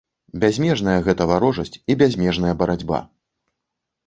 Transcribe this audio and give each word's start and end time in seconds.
Бязмежная 0.43 0.95
гэта 1.07 1.27
варожасць 1.33 1.75
і 1.91 1.97
бязмежная 2.03 2.55
барацьба! 2.63 3.05